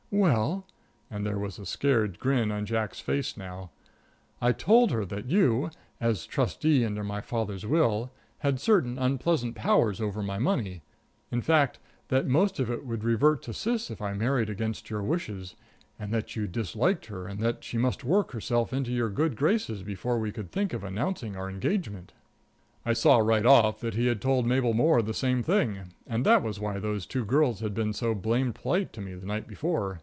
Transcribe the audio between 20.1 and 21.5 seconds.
we could think of announcing our